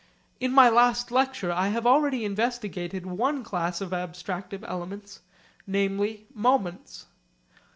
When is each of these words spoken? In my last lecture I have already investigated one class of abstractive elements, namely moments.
In 0.39 0.51
my 0.51 0.67
last 0.67 1.11
lecture 1.11 1.51
I 1.51 1.67
have 1.67 1.85
already 1.85 2.25
investigated 2.25 3.05
one 3.05 3.43
class 3.43 3.81
of 3.81 3.91
abstractive 3.91 4.63
elements, 4.67 5.19
namely 5.67 6.25
moments. 6.33 7.05